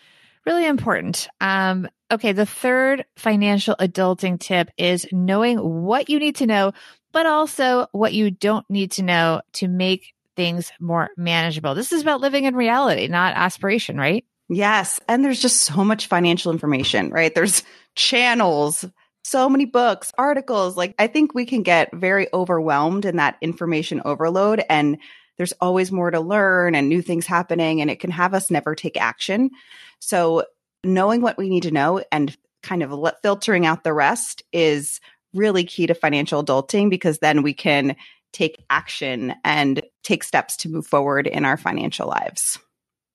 really 0.45 0.67
important. 0.67 1.29
Um, 1.41 1.89
okay. 2.11 2.33
The 2.33 2.47
third 2.47 3.05
financial 3.17 3.77
adulting 3.79 4.41
tip 4.41 4.71
is 4.77 5.07
knowing 5.13 5.59
what 5.59 6.09
you 6.09 6.19
need 6.19 6.37
to 6.37 6.47
know, 6.47 6.73
but 7.13 7.27
also 7.27 7.87
what 7.93 8.13
you 8.13 8.31
don't 8.33 8.69
need 8.69 8.93
to 8.93 9.05
know 9.05 9.43
to 9.55 9.69
make 9.69 10.15
things 10.41 10.73
more 10.81 11.11
manageable. 11.19 11.75
This 11.75 11.93
is 11.93 12.01
about 12.01 12.23
living 12.23 12.45
in 12.45 12.57
reality, 12.57 13.09
not 13.09 13.35
aspiration, 13.37 13.99
right? 13.99 14.25
Yes. 14.49 14.99
And 15.07 15.23
there's 15.23 15.43
just 15.43 15.61
so 15.65 15.85
much 15.85 16.07
financial 16.07 16.51
information, 16.51 17.11
right? 17.11 17.35
There's 17.35 17.63
channels, 17.95 18.87
so 19.23 19.51
many 19.51 19.67
books, 19.67 20.13
articles. 20.17 20.79
Like, 20.79 20.95
I 20.99 21.09
think 21.09 21.35
we 21.35 21.45
can 21.45 21.63
get 21.63 21.95
very 21.95 22.27
overwhelmed 22.33 23.05
in 23.05 23.17
that 23.17 23.37
information 23.43 24.01
overload. 24.07 24.65
And 24.71 24.97
there's 25.37 25.53
always 25.61 25.93
more 25.93 26.11
to 26.11 26.21
learn 26.21 26.75
and 26.75 26.89
new 26.89 27.03
things 27.03 27.27
happening, 27.27 27.83
and 27.83 27.91
it 27.91 28.01
can 28.01 28.11
have 28.11 28.33
us 28.33 28.51
never 28.51 28.75
take 28.75 28.99
action. 28.99 29.51
So, 29.99 30.45
knowing 30.85 31.21
what 31.21 31.37
we 31.37 31.51
need 31.51 31.65
to 31.65 31.71
know 31.71 32.03
and 32.11 32.35
kind 32.63 32.83
of 32.83 33.15
filtering 33.21 33.67
out 33.67 33.85
the 33.85 33.93
rest 33.93 34.43
is 34.53 35.01
really 35.35 35.65
key 35.65 35.87
to 35.87 35.95
financial 35.95 36.43
adulting 36.43 36.89
because 36.89 37.19
then 37.19 37.43
we 37.43 37.53
can 37.53 37.95
take 38.33 38.65
action 38.71 39.35
and 39.45 39.83
take 40.03 40.25
steps 40.25 40.57
to 40.59 40.69
move 40.69 40.87
forward 40.87 41.27
in 41.27 41.45
our 41.45 41.57
financial 41.57 42.09
lives. 42.09 42.59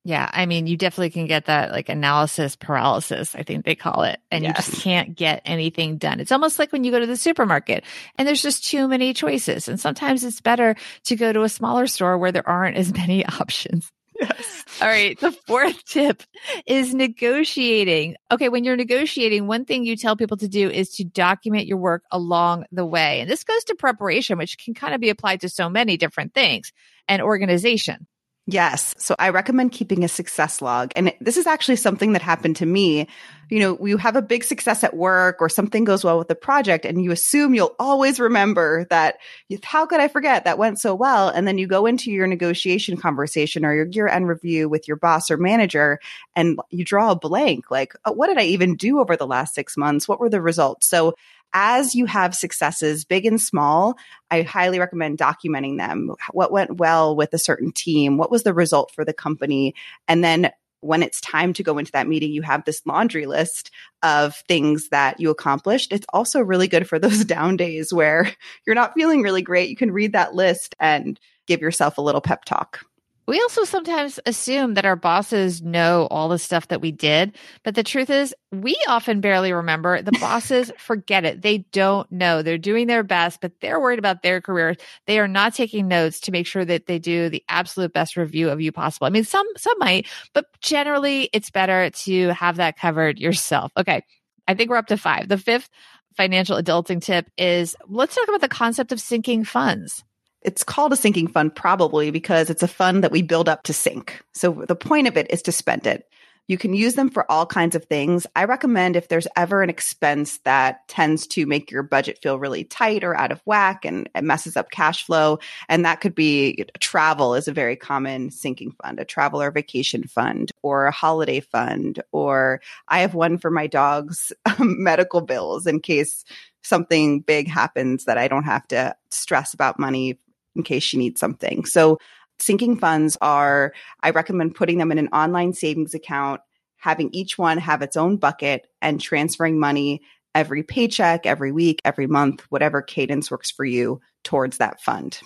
Yeah, 0.08 0.30
I 0.32 0.46
mean, 0.46 0.68
you 0.68 0.78
definitely 0.78 1.10
can 1.10 1.26
get 1.26 1.46
that 1.46 1.72
like 1.72 1.90
analysis 1.90 2.56
paralysis, 2.56 3.34
I 3.34 3.42
think 3.42 3.66
they 3.66 3.74
call 3.74 4.04
it, 4.04 4.20
and 4.30 4.44
yes. 4.44 4.56
you 4.56 4.72
just 4.72 4.84
can't 4.84 5.16
get 5.16 5.42
anything 5.46 5.98
done. 5.98 6.20
It's 6.20 6.32
almost 6.32 6.60
like 6.60 6.72
when 6.72 6.84
you 6.84 6.92
go 6.92 7.00
to 7.00 7.08
the 7.08 7.18
supermarket 7.18 7.84
and 8.16 8.28
there's 8.28 8.44
just 8.44 8.66
too 8.66 8.88
many 8.88 9.16
choices. 9.16 9.68
And 9.68 9.80
sometimes 9.80 10.24
it's 10.24 10.42
better 10.42 10.76
to 11.06 11.16
go 11.16 11.34
to 11.34 11.42
a 11.42 11.50
smaller 11.50 11.88
store 11.88 12.20
where 12.20 12.32
there 12.32 12.48
aren't 12.48 12.78
as 12.78 12.94
many 12.98 13.26
options. 13.26 13.92
Yes. 14.20 14.66
All 14.82 14.88
right. 14.88 15.20
The 15.20 15.32
fourth 15.32 15.84
tip 15.88 16.24
is 16.66 16.94
negotiating. 16.94 18.16
Okay. 18.32 18.50
When 18.50 18.64
you're 18.64 18.76
negotiating, 18.76 19.48
one 19.48 19.66
thing 19.66 19.84
you 19.84 19.96
tell 19.96 20.16
people 20.16 20.38
to 20.38 20.48
do 20.48 20.70
is 20.70 20.92
to 20.96 21.04
document 21.04 21.68
your 21.68 21.78
work 21.78 22.04
along 22.12 22.66
the 22.72 22.86
way. 22.86 23.22
And 23.22 23.30
this 23.30 23.44
goes 23.44 23.64
to 23.66 23.76
preparation, 23.76 24.38
which 24.38 24.58
can 24.58 24.74
kind 24.74 24.94
of 24.94 25.02
be 25.02 25.10
applied 25.10 25.42
to 25.42 25.50
so 25.50 25.70
many 25.70 25.98
different 25.98 26.34
things 26.34 26.72
and 27.08 27.22
organization. 27.22 28.08
Yes. 28.48 28.94
So 29.00 29.16
I 29.18 29.30
recommend 29.30 29.72
keeping 29.72 30.04
a 30.04 30.08
success 30.08 30.62
log. 30.62 30.92
And 30.96 31.12
this 31.20 31.36
is 31.36 31.48
actually 31.48 31.78
something 31.78 32.14
that 32.14 32.22
happened 32.22 32.58
to 32.58 32.66
me. 32.68 33.08
You 33.50 33.60
know, 33.60 33.86
you 33.86 33.98
have 33.98 34.16
a 34.16 34.22
big 34.22 34.44
success 34.44 34.84
at 34.84 34.96
work 34.96 35.38
or 35.40 35.50
something 35.50 35.84
goes 35.84 36.04
well 36.04 36.20
with 36.20 36.28
the 36.28 36.36
project 36.36 36.86
and 36.86 37.04
you 37.04 37.12
assume 37.12 37.56
you'll 37.56 37.76
always 37.80 38.20
remember 38.20 38.86
that 38.92 39.18
how 39.64 39.88
could 39.88 40.00
I 40.00 40.08
forget 40.08 40.46
that 40.46 40.60
went 40.60 40.80
so 40.80 40.94
well? 40.94 41.30
And 41.30 41.48
then 41.48 41.58
you 41.58 41.66
go 41.66 41.88
into 41.88 42.12
your 42.12 42.28
negotiation 42.28 42.98
conversation 42.98 43.66
or 43.66 43.74
your 43.74 43.88
year 43.88 44.08
end 44.08 44.28
review 44.28 44.70
with 44.70 44.88
your 44.88 44.98
boss 44.98 45.32
or 45.32 45.38
manager 45.38 46.00
and 46.36 46.60
you 46.70 46.86
draw 46.86 47.12
a 47.12 47.16
blank 47.16 47.72
like, 47.72 47.96
oh, 48.06 48.12
what 48.12 48.28
did 48.28 48.38
I 48.38 48.44
even 48.44 48.76
do 48.76 49.00
over 49.00 49.16
the 49.16 49.28
last 49.28 49.56
six 49.56 49.76
months? 49.76 50.08
What 50.08 50.20
were 50.20 50.30
the 50.30 50.42
results? 50.42 50.88
So 50.88 51.16
as 51.56 51.96
you 51.96 52.06
have 52.06 52.36
successes, 52.36 53.06
big 53.06 53.26
and 53.26 53.40
small, 53.40 53.98
I 54.30 54.42
highly 54.42 54.78
recommend 54.78 55.18
documenting 55.18 55.78
them. 55.78 56.14
What 56.32 56.52
went 56.52 56.78
well 56.78 57.16
with 57.16 57.34
a 57.34 57.40
certain 57.40 57.72
team? 57.72 58.18
What 58.18 58.30
was 58.30 58.44
the 58.44 58.54
result 58.54 58.92
for 58.92 59.06
the 59.06 59.14
company? 59.14 59.74
And 60.08 60.22
then 60.22 60.52
when 60.82 61.02
it's 61.02 61.22
time 61.22 61.54
to 61.54 61.64
go 61.64 61.78
into 61.78 61.94
that 61.94 62.10
meeting, 62.10 62.32
you 62.32 62.42
have 62.42 62.66
this 62.66 62.86
laundry 62.86 63.26
list 63.26 63.72
of 64.04 64.36
things 64.50 64.90
that 64.90 65.20
you 65.20 65.30
accomplished. 65.30 65.94
It's 65.94 66.06
also 66.14 66.42
really 66.42 66.68
good 66.68 66.88
for 66.88 67.00
those 67.00 67.24
down 67.26 67.56
days 67.56 67.94
where 67.94 68.30
you're 68.68 68.76
not 68.76 68.94
feeling 68.94 69.22
really 69.22 69.42
great. 69.42 69.70
You 69.70 69.78
can 69.78 69.92
read 69.92 70.12
that 70.12 70.36
list 70.36 70.76
and 70.78 71.18
give 71.48 71.62
yourself 71.62 71.98
a 71.98 72.02
little 72.02 72.22
pep 72.22 72.44
talk. 72.44 72.86
We 73.28 73.42
also 73.42 73.64
sometimes 73.64 74.20
assume 74.28 74.76
that 74.76 74.86
our 74.86 74.96
bosses 74.96 75.64
know 75.64 76.08
all 76.12 76.30
the 76.30 76.38
stuff 76.38 76.68
that 76.68 76.82
we 76.82 76.92
did, 76.92 77.36
but 77.64 77.74
the 77.74 77.84
truth 77.84 78.12
is 78.12 78.36
we 78.52 78.78
often 78.88 79.20
barely 79.20 79.52
remember. 79.52 80.02
The 80.02 80.12
bosses 80.22 80.72
forget 80.78 81.26
it. 81.26 81.42
They 81.42 81.60
don't 81.72 82.12
know. 82.12 82.44
They're 82.44 82.60
doing 82.60 82.86
their 82.86 83.04
best, 83.04 83.42
but 83.42 83.54
they're 83.62 83.80
worried 83.80 84.00
about 84.00 84.22
their 84.22 84.42
career. 84.42 84.76
They 85.08 85.18
are 85.20 85.28
not 85.28 85.56
taking 85.56 85.88
notes 85.88 86.20
to 86.22 86.32
make 86.32 86.46
sure 86.46 86.66
that 86.66 86.86
they 86.86 87.00
do 87.00 87.30
the 87.30 87.44
absolute 87.50 87.94
best 87.94 88.16
review 88.16 88.50
of 88.50 88.62
you 88.62 88.72
possible. 88.72 89.08
I 89.08 89.10
mean, 89.10 89.24
some 89.24 89.48
some 89.58 89.78
might, 89.80 90.08
but 90.34 90.46
generally 90.62 91.30
it's 91.34 91.50
better 91.50 91.90
to 91.90 92.28
have 92.30 92.58
that 92.58 92.78
covered 92.78 93.18
yourself. 93.18 93.72
Okay. 93.76 94.04
I 94.48 94.54
think 94.54 94.70
we're 94.70 94.78
up 94.78 94.88
to 94.88 94.98
5. 94.98 95.28
The 95.28 95.40
fifth 95.40 95.70
financial 96.16 96.62
adulting 96.62 97.02
tip 97.02 97.28
is 97.38 97.76
let's 97.88 98.14
talk 98.14 98.28
about 98.28 98.42
the 98.42 98.48
concept 98.48 98.92
of 98.92 99.02
sinking 99.02 99.44
funds 99.44 100.04
it's 100.46 100.64
called 100.64 100.94
a 100.94 100.96
sinking 100.96 101.28
fund 101.28 101.56
probably 101.56 102.12
because 102.12 102.50
it's 102.50 102.64
a 102.64 102.68
fund 102.68 103.04
that 103.04 103.12
we 103.12 103.22
build 103.22 103.50
up 103.50 103.64
to 103.64 103.74
sink. 103.74 104.22
So 104.34 104.64
the 104.68 104.76
point 104.76 105.08
of 105.08 105.18
it 105.18 105.28
is 105.32 105.42
to 105.44 105.52
spend 105.52 105.88
it. 105.88 106.08
You 106.48 106.60
can 106.60 106.76
use 106.76 106.94
them 106.94 107.10
for 107.10 107.30
all 107.32 107.48
kinds 107.48 107.76
of 107.76 107.86
things. 107.86 108.28
I 108.36 108.46
recommend 108.46 108.96
if 108.96 109.08
there's 109.08 109.28
ever 109.36 109.64
an 109.64 109.70
expense 109.72 110.38
that 110.40 110.88
tends 110.88 111.26
to 111.28 111.48
make 111.48 111.72
your 111.72 111.82
budget 111.82 112.20
feel 112.22 112.38
really 112.38 112.64
tight 112.64 113.04
or 113.04 113.18
out 113.18 113.32
of 113.32 113.42
whack 113.46 113.84
and 113.84 114.08
it 114.14 114.24
messes 114.24 114.56
up 114.56 114.70
cash 114.70 115.04
flow. 115.04 115.40
And 115.68 115.86
that 115.86 116.02
could 116.02 116.14
be 116.14 116.66
travel 116.80 117.34
is 117.34 117.48
a 117.48 117.52
very 117.52 117.76
common 117.76 118.30
sinking 118.30 118.76
fund, 118.84 119.00
a 119.00 119.06
travel 119.06 119.42
or 119.42 119.50
vacation 119.50 120.04
fund 120.04 120.52
or 120.62 120.86
a 120.86 120.92
holiday 120.92 121.40
fund. 121.40 122.00
Or 122.12 122.62
I 122.88 123.00
have 123.00 123.16
one 123.16 123.40
for 123.40 123.50
my 123.50 123.66
dog's 123.66 124.32
um, 124.46 124.84
medical 124.84 125.22
bills 125.22 125.66
in 125.66 125.80
case 125.80 126.26
something 126.62 127.22
big 127.22 127.48
happens 127.48 128.06
that 128.06 128.20
I 128.20 128.28
don't 128.28 128.44
have 128.44 128.68
to 128.68 128.96
stress 129.10 129.56
about 129.56 129.80
money 129.80 130.20
in 130.56 130.64
case 130.64 130.84
she 130.84 130.98
needs 130.98 131.20
something. 131.20 131.66
So 131.66 131.98
sinking 132.40 132.78
funds 132.78 133.18
are, 133.22 133.74
I 134.02 134.12
recommend 134.12 134.56
putting 134.56 134.78
them 134.78 134.92
in 134.92 134.98
an 134.98 135.10
online 135.10 135.54
savings 135.54 135.94
account, 135.94 136.42
having 136.78 137.10
each 137.14 137.38
one 137.38 137.58
have 137.58 137.82
its 137.82 137.98
own 137.98 138.18
bucket 138.18 138.68
and 138.82 139.00
transferring 139.00 139.60
money 139.60 140.02
every 140.34 140.64
paycheck, 140.64 141.26
every 141.26 141.52
week, 141.52 141.82
every 141.86 142.08
month, 142.08 142.42
whatever 142.50 142.82
cadence 142.82 143.32
works 143.32 143.50
for 143.50 143.66
you 143.66 144.02
towards 144.24 144.58
that 144.58 144.82
fund. 144.82 145.20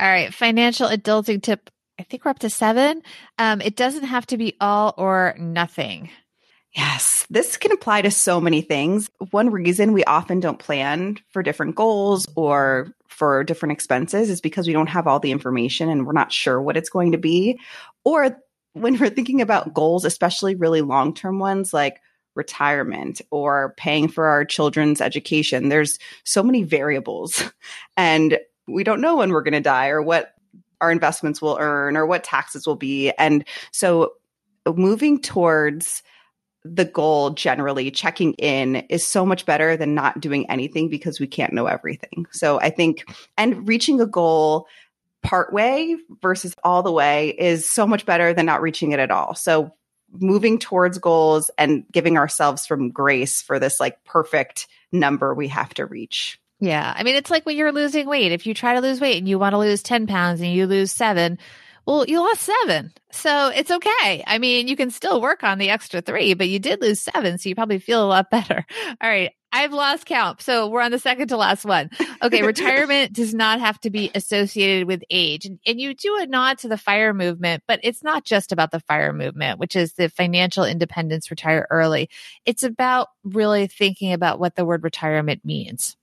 All 0.00 0.08
right. 0.08 0.34
Financial 0.34 0.88
adulting 0.88 1.42
tip. 1.42 1.70
I 1.98 2.02
think 2.02 2.24
we're 2.24 2.30
up 2.30 2.38
to 2.40 2.50
seven. 2.50 3.02
Um, 3.38 3.60
it 3.60 3.76
doesn't 3.76 4.04
have 4.04 4.26
to 4.26 4.38
be 4.38 4.56
all 4.60 4.94
or 4.96 5.36
nothing. 5.38 6.10
Yes, 6.72 7.26
this 7.30 7.56
can 7.56 7.72
apply 7.72 8.02
to 8.02 8.10
so 8.10 8.40
many 8.40 8.60
things. 8.60 9.10
One 9.30 9.50
reason 9.50 9.92
we 9.92 10.04
often 10.04 10.38
don't 10.38 10.58
plan 10.58 11.18
for 11.30 11.42
different 11.42 11.74
goals 11.74 12.28
or 12.36 12.94
for 13.08 13.42
different 13.42 13.72
expenses 13.72 14.30
is 14.30 14.40
because 14.40 14.66
we 14.66 14.72
don't 14.72 14.88
have 14.88 15.06
all 15.06 15.18
the 15.18 15.32
information 15.32 15.88
and 15.88 16.06
we're 16.06 16.12
not 16.12 16.32
sure 16.32 16.62
what 16.62 16.76
it's 16.76 16.88
going 16.88 17.12
to 17.12 17.18
be. 17.18 17.58
Or 18.04 18.36
when 18.74 18.98
we're 18.98 19.10
thinking 19.10 19.40
about 19.40 19.74
goals, 19.74 20.04
especially 20.04 20.54
really 20.54 20.80
long 20.80 21.12
term 21.12 21.40
ones 21.40 21.74
like 21.74 22.00
retirement 22.36 23.20
or 23.32 23.74
paying 23.76 24.06
for 24.06 24.26
our 24.26 24.44
children's 24.44 25.00
education, 25.00 25.70
there's 25.70 25.98
so 26.24 26.42
many 26.42 26.62
variables 26.62 27.42
and 27.96 28.38
we 28.68 28.84
don't 28.84 29.00
know 29.00 29.16
when 29.16 29.32
we're 29.32 29.42
going 29.42 29.54
to 29.54 29.60
die 29.60 29.88
or 29.88 30.00
what 30.00 30.34
our 30.80 30.92
investments 30.92 31.42
will 31.42 31.58
earn 31.60 31.96
or 31.96 32.06
what 32.06 32.22
taxes 32.22 32.64
will 32.64 32.76
be. 32.76 33.10
And 33.18 33.44
so 33.72 34.12
moving 34.66 35.20
towards 35.20 36.02
the 36.64 36.84
goal 36.84 37.30
generally 37.30 37.90
checking 37.90 38.34
in 38.34 38.76
is 38.88 39.06
so 39.06 39.24
much 39.24 39.46
better 39.46 39.76
than 39.76 39.94
not 39.94 40.20
doing 40.20 40.48
anything 40.50 40.88
because 40.88 41.18
we 41.18 41.26
can't 41.26 41.52
know 41.52 41.66
everything. 41.66 42.26
So 42.32 42.60
I 42.60 42.70
think, 42.70 43.04
and 43.38 43.66
reaching 43.66 44.00
a 44.00 44.06
goal 44.06 44.66
part 45.22 45.52
way 45.52 45.96
versus 46.22 46.54
all 46.64 46.82
the 46.82 46.92
way 46.92 47.28
is 47.30 47.68
so 47.68 47.86
much 47.86 48.06
better 48.06 48.32
than 48.32 48.46
not 48.46 48.62
reaching 48.62 48.92
it 48.92 49.00
at 49.00 49.10
all. 49.10 49.34
So 49.34 49.72
moving 50.12 50.58
towards 50.58 50.98
goals 50.98 51.50
and 51.56 51.84
giving 51.92 52.16
ourselves 52.16 52.66
some 52.66 52.90
grace 52.90 53.40
for 53.40 53.58
this 53.58 53.80
like 53.80 54.02
perfect 54.04 54.66
number 54.92 55.34
we 55.34 55.48
have 55.48 55.72
to 55.74 55.86
reach. 55.86 56.40
Yeah. 56.58 56.92
I 56.94 57.04
mean, 57.04 57.14
it's 57.14 57.30
like 57.30 57.46
when 57.46 57.56
you're 57.56 57.72
losing 57.72 58.06
weight. 58.06 58.32
If 58.32 58.46
you 58.46 58.52
try 58.52 58.74
to 58.74 58.80
lose 58.80 59.00
weight 59.00 59.18
and 59.18 59.28
you 59.28 59.38
want 59.38 59.54
to 59.54 59.58
lose 59.58 59.82
10 59.82 60.06
pounds 60.06 60.40
and 60.40 60.52
you 60.52 60.66
lose 60.66 60.92
seven, 60.92 61.38
well, 61.86 62.04
you 62.06 62.20
lost 62.20 62.42
seven. 62.42 62.92
So 63.12 63.48
it's 63.48 63.70
okay. 63.70 64.22
I 64.26 64.38
mean, 64.38 64.68
you 64.68 64.76
can 64.76 64.90
still 64.90 65.20
work 65.20 65.42
on 65.42 65.58
the 65.58 65.70
extra 65.70 66.00
three, 66.00 66.34
but 66.34 66.48
you 66.48 66.58
did 66.58 66.80
lose 66.80 67.00
seven. 67.00 67.38
So 67.38 67.48
you 67.48 67.54
probably 67.54 67.78
feel 67.78 68.04
a 68.04 68.06
lot 68.06 68.30
better. 68.30 68.64
All 69.00 69.10
right. 69.10 69.32
I've 69.52 69.72
lost 69.72 70.06
count. 70.06 70.40
So 70.40 70.68
we're 70.68 70.80
on 70.80 70.92
the 70.92 70.98
second 71.00 71.28
to 71.28 71.36
last 71.36 71.64
one. 71.64 71.90
Okay. 72.22 72.42
retirement 72.42 73.12
does 73.14 73.34
not 73.34 73.58
have 73.58 73.80
to 73.80 73.90
be 73.90 74.10
associated 74.14 74.86
with 74.86 75.02
age. 75.10 75.44
And, 75.44 75.58
and 75.66 75.80
you 75.80 75.92
do 75.92 76.18
a 76.20 76.26
nod 76.26 76.58
to 76.58 76.68
the 76.68 76.78
fire 76.78 77.12
movement, 77.12 77.64
but 77.66 77.80
it's 77.82 78.04
not 78.04 78.24
just 78.24 78.52
about 78.52 78.70
the 78.70 78.78
fire 78.78 79.12
movement, 79.12 79.58
which 79.58 79.74
is 79.74 79.94
the 79.94 80.08
financial 80.08 80.64
independence, 80.64 81.32
retire 81.32 81.66
early. 81.70 82.10
It's 82.46 82.62
about 82.62 83.08
really 83.24 83.66
thinking 83.66 84.12
about 84.12 84.38
what 84.38 84.54
the 84.54 84.64
word 84.64 84.84
retirement 84.84 85.44
means. 85.44 85.96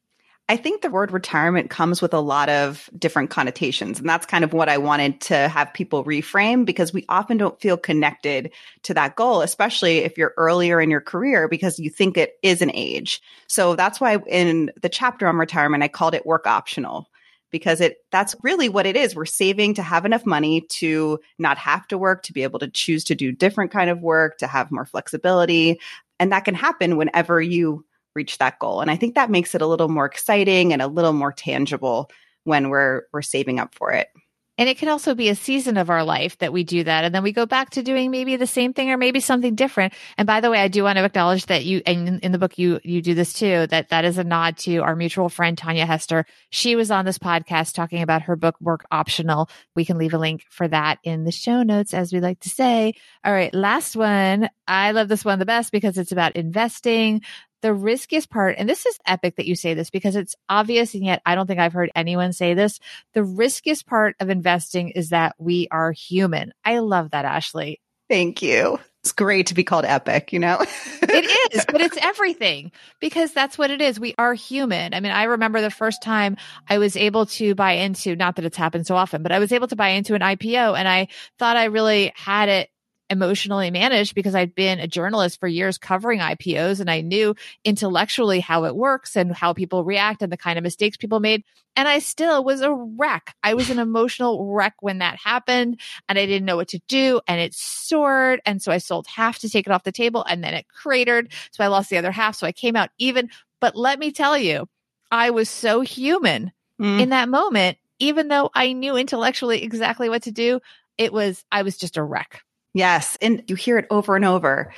I 0.50 0.56
think 0.56 0.82
the 0.82 0.90
word 0.90 1.12
retirement 1.12 1.70
comes 1.70 2.02
with 2.02 2.14
a 2.14 2.22
lot 2.22 2.48
of 2.48 2.90
different 2.98 3.30
connotations. 3.30 4.00
And 4.00 4.08
that's 4.08 4.26
kind 4.26 4.46
of 4.46 4.54
what 4.54 4.70
I 4.70 4.78
wanted 4.78 5.20
to 5.22 5.50
have 5.50 5.74
people 5.74 6.06
reframe 6.06 6.66
because 6.66 6.94
we 6.94 7.06
often 7.10 7.38
don't 7.38 7.60
feel 7.60 7.76
connected 7.76 8.52
to 8.84 8.94
that 8.94 9.18
goal, 9.18 9.42
especially 9.42 10.00
if 10.00 10.18
you're 10.18 10.34
earlier 10.38 10.80
in 10.80 10.90
your 10.90 11.02
career 11.02 11.50
because 11.50 11.80
you 11.80 11.90
think 11.90 12.18
it 12.18 12.36
is 12.44 12.62
an 12.62 12.72
age. 12.74 13.22
So 13.48 13.76
that's 13.76 14.00
why 14.00 14.20
in 14.26 14.72
the 14.82 14.90
chapter 14.90 15.28
on 15.28 15.36
retirement, 15.36 15.84
I 15.84 15.90
called 15.90 16.16
it 16.16 16.26
work 16.26 16.48
optional 16.48 17.10
because 17.52 17.82
it 17.82 17.98
that's 18.12 18.36
really 18.44 18.68
what 18.68 18.86
it 18.86 18.98
is 18.98 19.16
we're 19.16 19.26
saving 19.26 19.74
to 19.74 19.82
have 19.82 20.06
enough 20.06 20.26
money 20.26 20.62
to 20.70 21.18
not 21.40 21.58
have 21.58 21.88
to 21.88 21.98
work 21.98 22.24
to 22.24 22.34
be 22.34 22.44
able 22.44 22.60
to 22.60 22.68
choose 22.68 23.06
to 23.06 23.16
do 23.16 23.32
different 23.32 23.72
kind 23.72 23.90
of 23.90 24.02
work 24.02 24.38
to 24.38 24.48
have 24.48 24.70
more 24.70 24.84
flexibility 24.84 25.80
and 26.20 26.32
that 26.32 26.44
can 26.44 26.56
happen 26.56 26.98
whenever 26.98 27.42
you 27.42 27.86
reach 28.18 28.38
that 28.40 28.60
goal. 28.60 28.82
And 28.82 28.92
I 28.92 28.98
think 28.98 29.16
that 29.16 29.32
makes 29.32 29.56
it 29.56 29.62
a 29.62 29.68
little 29.68 29.88
more 29.88 30.06
exciting 30.06 30.74
and 30.74 30.82
a 30.82 30.88
little 30.88 31.14
more 31.14 31.32
tangible 31.32 32.12
when 32.44 32.70
we're 32.70 33.04
we're 33.14 33.22
saving 33.22 33.60
up 33.60 33.76
for 33.76 33.92
it. 33.92 34.10
And 34.58 34.68
it 34.68 34.80
can 34.80 34.90
also 34.90 35.14
be 35.14 35.30
a 35.30 35.36
season 35.36 35.78
of 35.78 35.92
our 35.92 36.04
life 36.04 36.38
that 36.40 36.52
we 36.52 36.64
do 36.64 36.84
that. 36.84 37.06
And 37.06 37.14
then 37.14 37.22
we 37.22 37.32
go 37.32 37.46
back 37.46 37.72
to 37.72 37.84
doing 37.84 38.10
maybe 38.10 38.36
the 38.38 38.48
same 38.48 38.74
thing 38.74 38.90
or 38.90 38.98
maybe 38.98 39.20
something 39.20 39.54
different. 39.54 39.94
And 40.18 40.26
by 40.26 40.42
the 40.42 40.50
way, 40.50 40.60
I 40.60 40.68
do 40.68 40.84
want 40.84 40.98
to 40.98 41.04
acknowledge 41.04 41.46
that 41.46 41.64
you, 41.64 41.84
and 41.86 42.20
in 42.22 42.32
the 42.32 42.40
book, 42.40 42.58
you, 42.58 42.80
you 42.84 43.04
do 43.04 43.14
this 43.14 43.34
too, 43.34 43.68
that 43.68 43.90
that 43.90 44.04
is 44.04 44.18
a 44.18 44.24
nod 44.24 44.58
to 44.60 44.78
our 44.78 44.96
mutual 44.96 45.30
friend, 45.30 45.56
Tanja 45.56 45.86
Hester. 45.86 46.26
She 46.50 46.76
was 46.76 46.90
on 46.90 47.06
this 47.06 47.20
podcast 47.20 47.76
talking 47.76 48.02
about 48.02 48.24
her 48.24 48.36
book, 48.36 48.56
Work 48.60 48.86
Optional. 48.90 49.48
We 49.76 49.86
can 49.86 50.00
leave 50.00 50.16
a 50.16 50.18
link 50.18 50.44
for 50.50 50.68
that 50.68 50.98
in 51.04 51.24
the 51.24 51.32
show 51.32 51.62
notes, 51.62 51.94
as 51.94 52.12
we 52.12 52.20
like 52.20 52.40
to 52.40 52.50
say. 52.50 52.94
All 53.24 53.34
right. 53.34 53.54
Last 53.54 53.96
one. 53.96 54.50
I 54.68 54.92
love 54.92 55.08
this 55.08 55.24
one 55.24 55.40
the 55.40 55.46
best 55.46 55.72
because 55.72 55.98
it's 55.98 56.12
about 56.12 56.36
investing 56.36 57.22
the 57.62 57.74
riskiest 57.74 58.30
part, 58.30 58.56
and 58.58 58.70
this 58.70 58.86
is 58.86 58.98
epic 59.06 59.36
that 59.38 59.48
you 59.48 59.56
say 59.56 59.74
this 59.74 59.90
because 59.90 60.16
it's 60.16 60.36
obvious, 60.50 60.94
and 60.94 61.04
yet 61.04 61.22
I 61.26 61.36
don't 61.36 61.48
think 61.48 61.60
I've 61.60 61.74
heard 61.74 61.92
anyone 61.96 62.34
say 62.34 62.54
this. 62.54 62.80
The 63.14 63.24
riskiest 63.24 63.86
part 63.86 64.16
of 64.20 64.30
investing 64.30 64.90
is 64.90 65.10
that 65.10 65.36
we 65.38 65.68
are 65.72 65.92
human. 65.92 66.54
I 66.64 66.80
love 66.80 67.12
that, 67.12 67.26
Ashley. 67.26 67.82
Thank 68.10 68.42
you. 68.42 68.80
It's 69.04 69.12
great 69.12 69.48
to 69.48 69.54
be 69.54 69.64
called 69.64 69.86
epic, 69.86 70.34
you 70.34 70.40
know? 70.40 70.58
it 71.02 71.54
is, 71.54 71.66
but 71.66 71.82
it's 71.82 71.98
everything 72.02 72.72
because 73.00 73.32
that's 73.32 73.58
what 73.58 73.72
it 73.72 73.82
is. 73.82 74.00
We 74.00 74.14
are 74.18 74.34
human. 74.34 74.94
I 74.94 75.00
mean, 75.00 75.14
I 75.14 75.24
remember 75.24 75.62
the 75.62 75.72
first 75.72 76.02
time 76.04 76.36
I 76.70 76.78
was 76.78 76.98
able 76.98 77.26
to 77.28 77.56
buy 77.56 77.74
into, 77.74 78.16
not 78.16 78.36
that 78.36 78.46
it's 78.46 78.58
happened 78.58 78.86
so 78.86 78.96
often, 78.96 79.24
but 79.24 79.32
I 79.32 79.40
was 79.40 79.52
able 79.52 79.68
to 79.68 79.78
buy 79.78 79.90
into 79.90 80.14
an 80.14 80.22
IPO 80.22 80.78
and 80.78 80.88
I 80.88 81.08
thought 81.40 81.56
I 81.56 81.66
really 81.66 82.12
had 82.16 82.50
it 82.50 82.70
emotionally 83.10 83.72
managed 83.72 84.16
because 84.16 84.36
I'd 84.36 84.54
been 84.54 84.80
a 84.80 84.88
journalist 84.88 85.40
for 85.40 85.48
years 85.48 85.78
covering 85.78 86.20
IPOs 86.20 86.80
and 86.80 86.90
I 86.90 87.02
knew 87.02 87.36
intellectually 87.64 88.40
how 88.40 88.66
it 88.66 88.76
works 88.76 89.16
and 89.16 89.34
how 89.34 89.54
people 89.54 89.84
react 89.84 90.22
and 90.22 90.32
the 90.32 90.38
kind 90.38 90.58
of 90.58 90.64
mistakes 90.64 90.98
people 90.98 91.20
made. 91.20 91.44
And 91.76 91.88
I 91.88 92.00
still 92.00 92.44
was 92.44 92.62
a 92.62 92.74
wreck. 92.74 93.36
I 93.44 93.54
was 93.54 93.70
an 93.70 93.80
emotional 93.80 94.54
wreck 94.54 94.76
when 94.82 94.98
that 94.98 95.20
happened 95.24 95.80
and 96.10 96.18
I 96.18 96.26
didn't 96.26 96.46
know 96.46 96.56
what 96.56 96.70
to 96.70 96.82
do 96.88 97.22
and 97.28 97.40
it 97.40 97.54
soared. 97.54 98.42
And 98.46 98.62
so 98.62 98.72
I 98.72 98.80
sold 98.80 99.08
half 99.08 99.40
to 99.40 99.50
take 99.50 99.68
it 99.68 99.72
off 99.72 99.84
the 99.84 99.92
table 99.92 100.26
and 100.28 100.44
then 100.44 100.54
it 100.54 100.68
cratered. 100.68 101.32
So 101.52 101.64
I 101.64 101.68
lost 101.68 101.90
the 101.90 101.98
other 101.98 102.12
half. 102.12 102.36
So 102.36 102.48
I 102.48 102.52
came 102.52 102.76
out 102.76 102.90
even. 102.98 103.30
But 103.60 103.76
let 103.76 104.00
me 104.00 104.12
tell 104.12 104.38
you, 104.38 104.68
I 105.12 105.30
was 105.30 105.50
so 105.50 105.82
human 105.82 106.52
mm. 106.82 107.00
in 107.00 107.10
that 107.10 107.30
moment. 107.30 107.78
Even 108.00 108.28
though 108.28 108.52
I 108.54 108.74
knew 108.74 108.96
intellectually 108.96 109.64
exactly 109.64 110.08
what 110.08 110.24
to 110.24 110.32
do, 110.32 110.60
it 111.00 111.12
was, 111.12 111.44
I 111.52 111.64
was 111.64 111.78
just 111.78 111.98
a 111.98 112.04
wreck. 112.04 112.44
Yes. 112.78 113.18
And 113.22 113.44
you 113.48 113.56
hear 113.56 113.78
it 113.80 113.88
over 113.90 114.16
and 114.16 114.24
over 114.24 114.72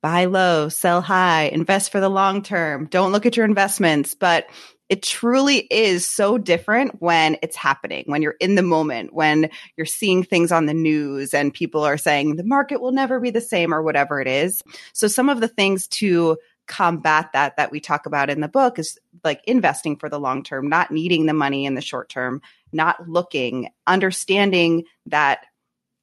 buy 0.00 0.26
low, 0.26 0.68
sell 0.68 1.00
high, 1.00 1.44
invest 1.44 1.90
for 1.90 1.98
the 1.98 2.10
long 2.10 2.42
term, 2.42 2.84
don't 2.86 3.10
look 3.10 3.24
at 3.24 3.38
your 3.38 3.46
investments. 3.46 4.14
But 4.14 4.46
it 4.90 5.02
truly 5.02 5.60
is 5.70 6.06
so 6.06 6.36
different 6.36 7.00
when 7.00 7.38
it's 7.42 7.56
happening, 7.56 8.04
when 8.06 8.20
you're 8.20 8.36
in 8.38 8.54
the 8.54 8.62
moment, 8.62 9.14
when 9.14 9.48
you're 9.78 9.86
seeing 9.86 10.22
things 10.22 10.52
on 10.52 10.66
the 10.66 10.74
news 10.74 11.32
and 11.32 11.54
people 11.54 11.82
are 11.82 11.96
saying 11.96 12.36
the 12.36 12.44
market 12.44 12.82
will 12.82 12.92
never 12.92 13.18
be 13.18 13.30
the 13.30 13.40
same 13.40 13.72
or 13.72 13.82
whatever 13.82 14.20
it 14.20 14.28
is. 14.28 14.62
So, 14.92 15.08
some 15.08 15.30
of 15.30 15.40
the 15.40 15.48
things 15.48 15.86
to 15.88 16.36
combat 16.66 17.30
that 17.32 17.56
that 17.56 17.70
we 17.70 17.80
talk 17.80 18.06
about 18.06 18.30
in 18.30 18.40
the 18.40 18.48
book 18.48 18.78
is 18.78 18.98
like 19.22 19.42
investing 19.46 19.96
for 19.96 20.08
the 20.08 20.20
long 20.20 20.42
term, 20.42 20.68
not 20.68 20.90
needing 20.90 21.26
the 21.26 21.34
money 21.34 21.64
in 21.64 21.74
the 21.74 21.80
short 21.80 22.08
term, 22.10 22.42
not 22.72 23.08
looking, 23.08 23.70
understanding 23.86 24.84
that 25.06 25.46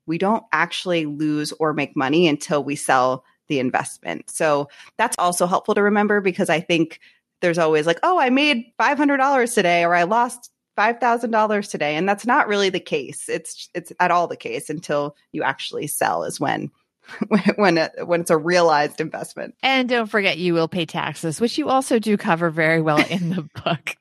we 0.05 0.17
don't 0.17 0.43
actually 0.51 1.05
lose 1.05 1.51
or 1.53 1.73
make 1.73 1.95
money 1.95 2.27
until 2.27 2.63
we 2.63 2.75
sell 2.75 3.23
the 3.47 3.59
investment. 3.59 4.29
So 4.29 4.69
that's 4.97 5.17
also 5.19 5.45
helpful 5.45 5.75
to 5.75 5.83
remember 5.83 6.21
because 6.21 6.49
I 6.49 6.59
think 6.59 6.99
there's 7.41 7.57
always 7.57 7.85
like, 7.85 7.99
oh, 8.03 8.19
I 8.19 8.29
made 8.29 8.65
$500 8.79 9.53
today 9.53 9.83
or 9.83 9.93
I 9.93 10.03
lost 10.03 10.51
$5,000 10.77 11.69
today. 11.69 11.95
And 11.95 12.07
that's 12.07 12.25
not 12.25 12.47
really 12.47 12.69
the 12.69 12.79
case. 12.79 13.27
It's, 13.27 13.69
it's 13.73 13.91
at 13.99 14.11
all 14.11 14.27
the 14.27 14.37
case 14.37 14.69
until 14.69 15.15
you 15.31 15.43
actually 15.43 15.87
sell 15.87 16.23
is 16.23 16.39
when 16.39 16.71
when 17.55 17.77
it, 17.77 17.91
when 18.05 18.21
it's 18.21 18.29
a 18.29 18.37
realized 18.37 19.01
investment. 19.01 19.55
And 19.63 19.89
don't 19.89 20.07
forget 20.07 20.37
you 20.37 20.53
will 20.53 20.67
pay 20.67 20.85
taxes, 20.85 21.41
which 21.41 21.57
you 21.57 21.67
also 21.67 21.99
do 21.99 22.15
cover 22.15 22.49
very 22.49 22.79
well 22.79 23.03
in 23.09 23.31
the 23.31 23.41
book. 23.63 23.95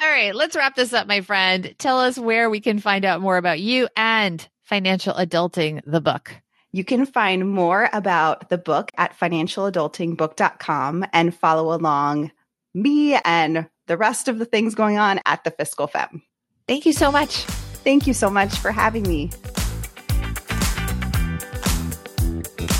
All 0.00 0.08
right, 0.08 0.34
let's 0.34 0.56
wrap 0.56 0.76
this 0.76 0.92
up, 0.92 1.06
my 1.06 1.20
friend. 1.20 1.74
Tell 1.78 2.00
us 2.00 2.18
where 2.18 2.48
we 2.48 2.60
can 2.60 2.78
find 2.78 3.04
out 3.04 3.20
more 3.20 3.36
about 3.36 3.60
you 3.60 3.88
and 3.96 4.46
Financial 4.70 5.12
Adulting, 5.14 5.80
the 5.84 6.00
book. 6.00 6.32
You 6.70 6.84
can 6.84 7.04
find 7.04 7.50
more 7.50 7.90
about 7.92 8.50
the 8.50 8.56
book 8.56 8.92
at 8.96 9.18
financialadultingbook.com 9.18 11.06
and 11.12 11.34
follow 11.34 11.74
along 11.74 12.30
me 12.72 13.18
and 13.24 13.68
the 13.88 13.96
rest 13.96 14.28
of 14.28 14.38
the 14.38 14.44
things 14.44 14.76
going 14.76 14.96
on 14.96 15.18
at 15.26 15.42
the 15.42 15.50
Fiscal 15.50 15.88
Femme. 15.88 16.22
Thank 16.68 16.86
you 16.86 16.92
so 16.92 17.10
much. 17.10 17.38
Thank 17.82 18.06
you 18.06 18.14
so 18.14 18.30
much 18.30 18.56
for 18.58 18.70
having 18.70 19.02
me. 19.02 19.32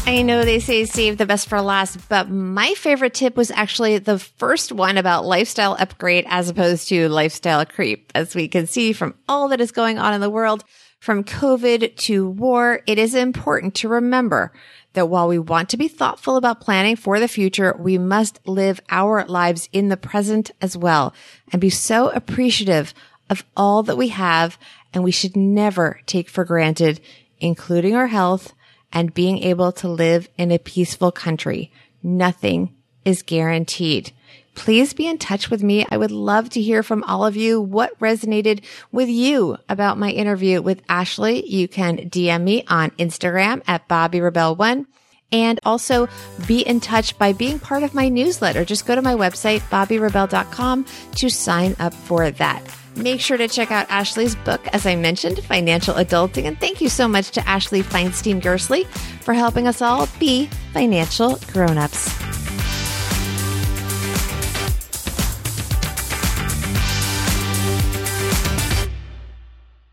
I 0.07 0.23
know 0.23 0.45
they 0.45 0.61
say 0.61 0.85
save 0.85 1.19
the 1.19 1.27
best 1.27 1.49
for 1.49 1.61
last, 1.61 2.09
but 2.09 2.31
my 2.31 2.73
favorite 2.75 3.15
tip 3.15 3.37
was 3.37 3.51
actually 3.51 3.99
the 3.99 4.21
first 4.21 4.71
one 4.71 4.97
about 4.97 5.25
lifestyle 5.25 5.77
upgrade 5.79 6.25
as 6.29 6.49
opposed 6.49 6.89
to 6.89 7.09
lifestyle 7.09 7.67
creep. 7.67 8.13
As 8.15 8.37
we 8.37 8.47
can 8.47 8.69
see 8.69 8.93
from 8.93 9.15
all 9.29 9.49
that 9.49 9.61
is 9.61 9.73
going 9.73 9.99
on 9.99 10.15
in 10.15 10.21
the 10.21 10.31
world, 10.31 10.65
from 11.01 11.25
COVID 11.25 11.97
to 11.97 12.29
war, 12.29 12.83
it 12.87 12.99
is 12.99 13.15
important 13.15 13.75
to 13.77 13.89
remember 13.89 14.53
that 14.93 15.09
while 15.09 15.29
we 15.29 15.39
want 15.39 15.71
to 15.71 15.79
be 15.79 15.89
thoughtful 15.89 16.37
about 16.37 16.61
planning 16.61 16.95
for 16.95 17.19
the 17.19 17.29
future, 17.29 17.75
we 17.79 17.97
must 17.97 18.39
live 18.47 18.81
our 18.91 19.25
lives 19.25 19.69
in 19.73 19.89
the 19.89 19.97
present 19.97 20.51
as 20.61 20.77
well 20.77 21.15
and 21.51 21.61
be 21.61 21.71
so 21.71 22.11
appreciative 22.11 22.93
of 23.31 23.45
all 23.57 23.83
that 23.83 23.97
we 23.97 24.09
have. 24.09 24.59
And 24.93 25.03
we 25.03 25.13
should 25.13 25.37
never 25.37 26.01
take 26.05 26.29
for 26.29 26.45
granted, 26.45 27.01
including 27.39 27.95
our 27.95 28.09
health 28.09 28.53
and 28.93 29.15
being 29.15 29.39
able 29.39 29.73
to 29.73 29.89
live 29.89 30.29
in 30.37 30.51
a 30.51 30.59
peaceful 30.59 31.13
country. 31.13 31.73
Nothing 32.03 32.75
is 33.05 33.23
guaranteed. 33.23 34.13
Please 34.55 34.93
be 34.93 35.07
in 35.07 35.19
touch 35.19 35.51
with 35.51 35.63
me. 35.63 35.87
I 35.91 35.97
would 35.97 36.11
love 36.11 36.51
to 36.51 36.61
hear 36.61 36.83
from 36.83 37.03
all 37.05 37.25
of 37.25 37.37
you 37.37 37.61
what 37.61 37.99
resonated 37.99 38.63
with 38.93 39.09
you 39.09 39.57
about 39.69 39.99
my 39.99 40.11
interview 40.11 40.61
with 40.61 40.83
Ashley. 40.89 41.47
You 41.47 41.69
can 41.69 42.11
DM 42.11 42.43
me 42.43 42.65
on 42.69 42.91
Instagram 42.93 43.63
at 43.67 43.89
Bobbi 43.89 44.23
Rebell 44.23 44.57
one 44.57 44.87
and 45.33 45.61
also 45.65 46.09
be 46.47 46.61
in 46.61 46.81
touch 46.81 47.17
by 47.19 47.33
being 47.33 47.59
part 47.59 47.83
of 47.83 47.95
my 47.95 48.09
newsletter. 48.09 48.65
Just 48.65 48.87
go 48.87 48.95
to 48.95 49.03
my 49.03 49.15
website, 49.15 49.61
bobbirebell.com 49.71 50.87
to 51.17 51.31
sign 51.31 51.77
up 51.79 51.95
for 51.95 52.31
that. 52.33 52.63
Make 52.97 53.21
sure 53.21 53.37
to 53.37 53.47
check 53.47 53.71
out 53.71 53.89
Ashley's 53.89 54.35
book, 54.35 54.67
as 54.73 54.85
I 54.85 54.97
mentioned, 54.97 55.43
Financial 55.45 55.95
Adulting. 55.95 56.45
And 56.45 56.59
thank 56.59 56.81
you 56.81 56.89
so 56.89 57.07
much 57.07 57.31
to 57.33 57.49
Ashley 57.49 57.83
Feinstein 57.83 58.41
Gerstley 58.41 58.87
for 59.23 59.33
helping 59.33 59.69
us 59.69 59.81
all 59.81 60.09
be 60.19 60.47
financial 60.73 61.37
grown-ups. 61.53 62.40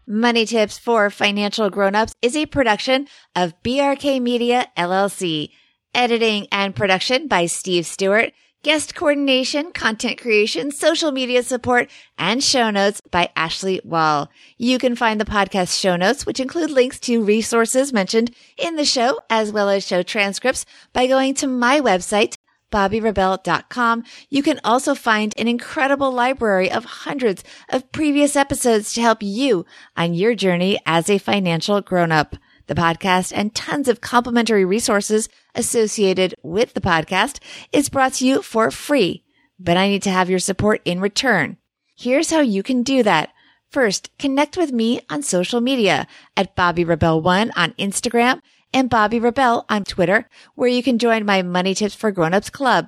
Money 0.09 0.45
Tips 0.45 0.77
for 0.77 1.09
Financial 1.09 1.69
Grown-ups 1.69 2.15
is 2.21 2.33
a 2.37 2.45
production 2.45 3.09
of 3.35 3.61
BRK 3.61 4.21
Media 4.21 4.71
LLC. 4.77 5.49
Editing 5.93 6.47
and 6.49 6.73
production 6.73 7.27
by 7.27 7.45
Steve 7.45 7.85
Stewart. 7.85 8.31
Guest 8.63 8.95
coordination, 8.95 9.73
content 9.73 10.17
creation, 10.17 10.71
social 10.71 11.11
media 11.11 11.43
support, 11.43 11.89
and 12.17 12.41
show 12.41 12.69
notes 12.69 13.01
by 13.11 13.29
Ashley 13.35 13.81
Wall. 13.83 14.29
You 14.57 14.77
can 14.77 14.95
find 14.95 15.19
the 15.19 15.25
podcast 15.25 15.77
show 15.77 15.97
notes, 15.97 16.25
which 16.25 16.39
include 16.39 16.71
links 16.71 17.01
to 17.01 17.21
resources 17.21 17.91
mentioned 17.91 18.33
in 18.57 18.77
the 18.77 18.85
show, 18.85 19.19
as 19.29 19.51
well 19.51 19.69
as 19.69 19.85
show 19.85 20.03
transcripts 20.03 20.65
by 20.93 21.07
going 21.07 21.33
to 21.35 21.47
my 21.47 21.81
website, 21.81 22.36
bobbirebell.com. 22.71 24.03
You 24.29 24.43
can 24.43 24.59
also 24.63 24.95
find 24.95 25.33
an 25.37 25.47
incredible 25.47 26.11
library 26.11 26.71
of 26.71 26.85
hundreds 26.85 27.43
of 27.69 27.91
previous 27.91 28.35
episodes 28.35 28.93
to 28.93 29.01
help 29.01 29.19
you 29.21 29.65
on 29.95 30.13
your 30.13 30.35
journey 30.35 30.79
as 30.85 31.09
a 31.09 31.17
financial 31.17 31.81
grown-up. 31.81 32.35
The 32.67 32.75
podcast 32.75 33.31
and 33.33 33.55
tons 33.55 33.87
of 33.87 34.01
complimentary 34.01 34.65
resources 34.65 35.29
associated 35.55 36.35
with 36.43 36.73
the 36.73 36.81
podcast 36.81 37.39
is 37.71 37.89
brought 37.89 38.13
to 38.15 38.27
you 38.27 38.41
for 38.41 38.71
free, 38.71 39.23
but 39.57 39.77
I 39.77 39.87
need 39.87 40.03
to 40.03 40.09
have 40.09 40.29
your 40.29 40.39
support 40.39 40.81
in 40.83 40.99
return. 40.99 41.57
Here's 41.97 42.29
how 42.29 42.41
you 42.41 42.63
can 42.63 42.83
do 42.83 43.03
that. 43.03 43.31
First, 43.71 44.09
connect 44.17 44.57
with 44.57 44.71
me 44.71 45.01
on 45.09 45.23
social 45.23 45.61
media 45.61 46.07
at 46.35 46.55
Bobbi 46.55 46.87
Rebell 46.87 47.21
One 47.21 47.51
on 47.55 47.71
Instagram 47.73 48.41
and 48.73 48.89
Bobbi 48.89 49.21
Rebell 49.21 49.65
on 49.69 49.83
Twitter, 49.83 50.27
where 50.55 50.69
you 50.69 50.83
can 50.83 50.99
join 50.99 51.25
my 51.25 51.41
Money 51.41 51.73
Tips 51.73 51.95
for 51.95 52.11
Grownups 52.11 52.51
Club. 52.51 52.87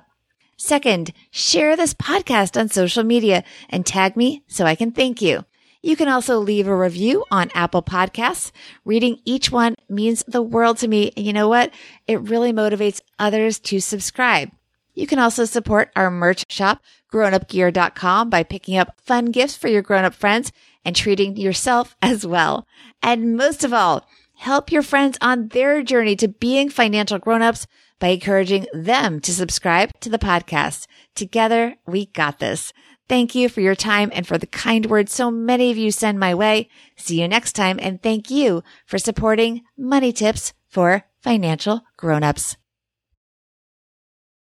Second, 0.56 1.12
share 1.30 1.76
this 1.76 1.94
podcast 1.94 2.60
on 2.60 2.68
social 2.68 3.02
media 3.02 3.44
and 3.68 3.86
tag 3.86 4.16
me 4.16 4.42
so 4.46 4.66
I 4.66 4.74
can 4.74 4.92
thank 4.92 5.22
you. 5.22 5.44
You 5.82 5.96
can 5.96 6.08
also 6.08 6.38
leave 6.38 6.66
a 6.66 6.76
review 6.76 7.24
on 7.30 7.50
Apple 7.54 7.82
Podcasts. 7.82 8.52
Reading 8.84 9.20
each 9.24 9.50
one 9.50 9.74
means 9.88 10.22
the 10.28 10.42
world 10.42 10.76
to 10.78 10.88
me. 10.88 11.12
And 11.16 11.24
you 11.24 11.32
know 11.32 11.48
what? 11.48 11.72
It 12.06 12.20
really 12.20 12.52
motivates 12.52 13.00
others 13.18 13.58
to 13.60 13.80
subscribe. 13.80 14.50
You 14.92 15.06
can 15.06 15.18
also 15.18 15.46
support 15.46 15.90
our 15.96 16.10
merch 16.10 16.44
shop, 16.50 16.82
grownupgear.com 17.10 18.28
by 18.28 18.42
picking 18.42 18.76
up 18.76 19.00
fun 19.00 19.26
gifts 19.26 19.56
for 19.56 19.68
your 19.68 19.80
grown-up 19.80 20.12
friends 20.12 20.52
and 20.84 20.94
treating 20.94 21.38
yourself 21.38 21.96
as 22.02 22.26
well. 22.26 22.66
And 23.02 23.36
most 23.36 23.64
of 23.64 23.72
all, 23.72 24.06
help 24.40 24.72
your 24.72 24.82
friends 24.82 25.18
on 25.20 25.48
their 25.48 25.82
journey 25.82 26.16
to 26.16 26.26
being 26.26 26.70
financial 26.70 27.18
grown-ups 27.18 27.66
by 27.98 28.08
encouraging 28.08 28.66
them 28.72 29.20
to 29.20 29.32
subscribe 29.32 29.90
to 30.00 30.08
the 30.08 30.18
podcast. 30.18 30.86
Together, 31.14 31.76
we 31.86 32.06
got 32.06 32.38
this. 32.38 32.72
Thank 33.08 33.34
you 33.34 33.48
for 33.48 33.60
your 33.60 33.74
time 33.74 34.10
and 34.14 34.26
for 34.26 34.38
the 34.38 34.46
kind 34.46 34.86
words 34.86 35.12
so 35.12 35.30
many 35.30 35.70
of 35.70 35.76
you 35.76 35.90
send 35.90 36.18
my 36.18 36.34
way. 36.34 36.68
See 36.96 37.20
you 37.20 37.28
next 37.28 37.52
time 37.52 37.78
and 37.82 38.02
thank 38.02 38.30
you 38.30 38.62
for 38.86 38.98
supporting 38.98 39.62
Money 39.76 40.12
Tips 40.12 40.54
for 40.68 41.04
Financial 41.20 41.82
Grown-ups. 41.96 42.56